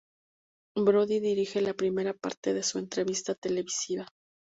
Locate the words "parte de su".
2.15-2.79